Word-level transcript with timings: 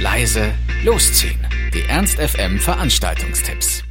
leise, 0.00 0.52
losziehen. 0.84 1.40
Die 1.74 1.82
Ernst 1.88 2.20
FM 2.20 2.60
Veranstaltungstipps. 2.60 3.82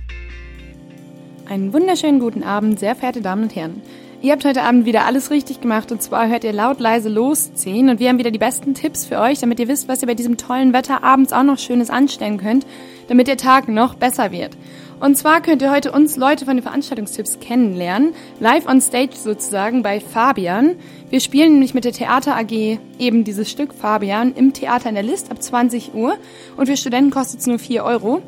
Einen 1.50 1.74
wunderschönen 1.74 2.20
guten 2.20 2.44
Abend, 2.44 2.80
sehr 2.80 2.96
verehrte 2.96 3.22
Damen 3.22 3.44
und 3.44 3.56
Herren. 3.56 3.82
Ihr 4.22 4.32
habt 4.32 4.46
heute 4.46 4.62
Abend 4.62 4.86
wieder 4.86 5.06
alles 5.06 5.32
richtig 5.32 5.60
gemacht 5.60 5.92
und 5.92 6.02
zwar 6.02 6.30
hört 6.30 6.46
ihr 6.46 6.54
laut 6.54 6.80
leise 6.80 7.10
losziehen 7.10 7.90
und 7.90 8.00
wir 8.00 8.08
haben 8.08 8.20
wieder 8.20 8.32
die 8.32 8.40
besten 8.40 8.74
Tipps 8.74 9.06
für 9.06 9.20
euch, 9.20 9.40
damit 9.40 9.60
ihr 9.60 9.68
wisst, 9.68 9.90
was 9.90 10.02
ihr 10.02 10.08
bei 10.08 10.16
diesem 10.16 10.38
tollen 10.38 10.72
Wetter 10.72 11.04
abends 11.04 11.34
auch 11.34 11.44
noch 11.44 11.60
Schönes 11.60 11.90
anstellen 11.90 12.38
könnt, 12.38 12.66
damit 13.08 13.28
der 13.28 13.38
Tag 13.38 13.68
noch 13.68 13.96
besser 13.96 14.32
wird. 14.32 14.58
Und 15.00 15.16
zwar 15.16 15.42
könnt 15.42 15.62
ihr 15.62 15.72
heute 15.72 15.92
uns 15.92 16.18
Leute 16.18 16.46
von 16.46 16.58
den 16.58 16.64
Veranstaltungstipps 16.64 17.40
kennenlernen, 17.40 18.14
live 18.40 18.68
on 18.68 18.82
stage 18.82 19.16
sozusagen 19.16 19.84
bei 19.84 20.00
Fabian. 20.00 20.76
Wir 21.12 21.20
spielen 21.20 21.54
nämlich 21.54 21.76
mit 21.76 21.86
der 21.86 21.92
Theater 21.92 22.36
AG 22.36 22.80
eben 22.98 23.24
dieses 23.24 23.52
Stück 23.52 23.76
Fabian 23.76 24.34
im 24.34 24.54
Theater 24.54 24.90
in 24.90 24.96
der 24.96 25.04
List 25.04 25.30
ab 25.30 25.42
20 25.42 25.94
Uhr 25.94 26.18
und 26.56 26.66
für 26.66 26.78
Studenten 26.78 27.12
kostet 27.12 27.42
es 27.42 27.48
nur 27.48 27.60
4 27.60 27.84
Euro. 27.84 28.24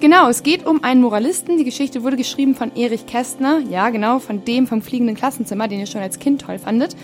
Genau, 0.00 0.28
es 0.28 0.42
geht 0.42 0.66
um 0.66 0.84
einen 0.84 1.00
Moralisten. 1.00 1.56
Die 1.56 1.64
Geschichte 1.64 2.02
wurde 2.02 2.16
geschrieben 2.18 2.54
von 2.54 2.74
Erich 2.76 3.06
Kästner. 3.06 3.60
Ja, 3.70 3.88
genau, 3.88 4.18
von 4.18 4.44
dem 4.44 4.66
vom 4.66 4.82
fliegenden 4.82 5.16
Klassenzimmer, 5.16 5.68
den 5.68 5.80
ihr 5.80 5.86
schon 5.86 6.02
als 6.02 6.18
Kind 6.18 6.42
toll 6.42 6.58
fandet. 6.58 6.94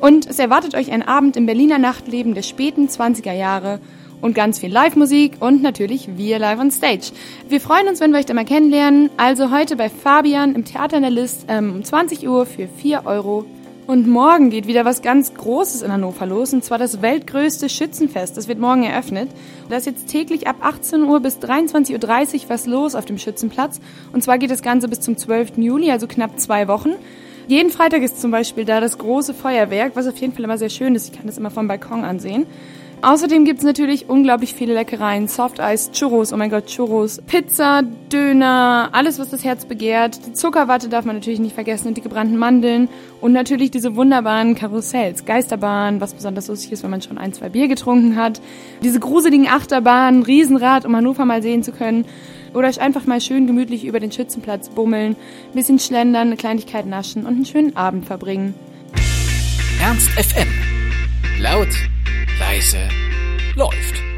Und 0.00 0.26
es 0.26 0.38
erwartet 0.40 0.74
euch 0.74 0.90
ein 0.90 1.06
Abend 1.06 1.36
im 1.36 1.46
Berliner 1.46 1.78
Nachtleben 1.78 2.34
der 2.34 2.42
späten 2.42 2.88
20er 2.88 3.32
Jahre 3.32 3.78
und 4.20 4.34
ganz 4.34 4.58
viel 4.58 4.72
Live-Musik 4.72 5.38
und 5.40 5.62
natürlich 5.62 6.16
wir 6.16 6.38
live 6.38 6.60
on 6.60 6.70
stage. 6.70 7.12
Wir 7.48 7.60
freuen 7.60 7.88
uns, 7.88 8.00
wenn 8.00 8.12
wir 8.12 8.18
euch 8.18 8.26
da 8.26 8.34
mal 8.34 8.44
kennenlernen. 8.44 9.10
Also 9.16 9.50
heute 9.50 9.76
bei 9.76 9.88
Fabian 9.88 10.54
im 10.54 10.64
Theater 10.64 10.96
in 10.96 11.02
der 11.02 11.10
List 11.10 11.46
ähm, 11.48 11.76
um 11.76 11.84
20 11.84 12.28
Uhr 12.28 12.46
für 12.46 12.68
4 12.68 13.06
Euro. 13.06 13.46
Und 13.86 14.06
morgen 14.06 14.50
geht 14.50 14.68
wieder 14.68 14.84
was 14.84 15.02
ganz 15.02 15.34
Großes 15.34 15.82
in 15.82 15.92
Hannover 15.92 16.24
los, 16.24 16.52
und 16.52 16.62
zwar 16.62 16.78
das 16.78 17.02
weltgrößte 17.02 17.68
Schützenfest. 17.68 18.36
Das 18.36 18.46
wird 18.46 18.60
morgen 18.60 18.84
eröffnet. 18.84 19.28
Da 19.68 19.76
ist 19.76 19.86
jetzt 19.86 20.06
täglich 20.06 20.46
ab 20.46 20.56
18 20.60 21.02
Uhr 21.02 21.18
bis 21.18 21.38
23.30 21.38 21.94
Uhr 21.94 22.40
was 22.48 22.66
los 22.66 22.94
auf 22.94 23.04
dem 23.04 23.18
Schützenplatz. 23.18 23.80
Und 24.12 24.22
zwar 24.22 24.38
geht 24.38 24.52
das 24.52 24.62
Ganze 24.62 24.86
bis 24.86 25.00
zum 25.00 25.16
12. 25.16 25.56
Juli, 25.56 25.90
also 25.90 26.06
knapp 26.06 26.38
zwei 26.38 26.68
Wochen. 26.68 26.90
Jeden 27.48 27.70
Freitag 27.70 28.02
ist 28.02 28.20
zum 28.20 28.30
Beispiel 28.30 28.64
da 28.64 28.80
das 28.80 28.96
große 28.96 29.34
Feuerwerk, 29.34 29.96
was 29.96 30.06
auf 30.06 30.16
jeden 30.18 30.34
Fall 30.34 30.44
immer 30.44 30.56
sehr 30.56 30.68
schön 30.68 30.94
ist. 30.94 31.08
Ich 31.08 31.18
kann 31.18 31.26
das 31.26 31.36
immer 31.36 31.50
vom 31.50 31.66
Balkon 31.66 32.04
ansehen. 32.04 32.46
Außerdem 33.02 33.46
gibt's 33.46 33.62
natürlich 33.62 34.10
unglaublich 34.10 34.52
viele 34.52 34.74
Leckereien. 34.74 35.26
Soft 35.26 35.58
Eis, 35.58 35.90
Churros, 35.92 36.34
oh 36.34 36.36
mein 36.36 36.50
Gott, 36.50 36.66
Churros, 36.66 37.22
Pizza, 37.26 37.82
Döner, 38.12 38.90
alles, 38.92 39.18
was 39.18 39.30
das 39.30 39.42
Herz 39.42 39.64
begehrt. 39.64 40.26
Die 40.26 40.34
Zuckerwatte 40.34 40.90
darf 40.90 41.06
man 41.06 41.16
natürlich 41.16 41.40
nicht 41.40 41.54
vergessen 41.54 41.88
und 41.88 41.96
die 41.96 42.02
gebrannten 42.02 42.36
Mandeln. 42.36 42.90
Und 43.22 43.32
natürlich 43.32 43.70
diese 43.70 43.96
wunderbaren 43.96 44.54
Karussells, 44.54 45.24
Geisterbahn, 45.24 46.02
was 46.02 46.12
besonders 46.12 46.48
lustig 46.48 46.72
ist, 46.72 46.82
wenn 46.82 46.90
man 46.90 47.00
schon 47.00 47.16
ein, 47.16 47.32
zwei 47.32 47.48
Bier 47.48 47.68
getrunken 47.68 48.16
hat. 48.16 48.42
Diese 48.82 49.00
gruseligen 49.00 49.48
Achterbahnen, 49.48 50.22
Riesenrad, 50.22 50.84
um 50.84 50.94
Hannover 50.94 51.24
mal 51.24 51.42
sehen 51.42 51.62
zu 51.62 51.72
können. 51.72 52.04
Oder 52.52 52.68
euch 52.68 52.82
einfach 52.82 53.06
mal 53.06 53.22
schön 53.22 53.46
gemütlich 53.46 53.86
über 53.86 54.00
den 54.00 54.12
Schützenplatz 54.12 54.68
bummeln, 54.68 55.12
ein 55.12 55.54
bisschen 55.54 55.78
schlendern, 55.78 56.28
eine 56.28 56.36
Kleinigkeit 56.36 56.84
naschen 56.84 57.24
und 57.24 57.34
einen 57.34 57.46
schönen 57.46 57.76
Abend 57.76 58.04
verbringen. 58.04 58.54
Ernst 59.80 60.10
FM. 60.10 60.48
Laut, 61.40 61.68
leise, 62.40 62.88
läuft. 63.54 64.09